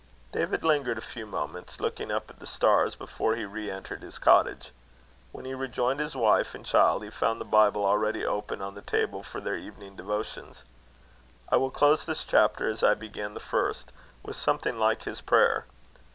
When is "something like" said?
14.35-15.03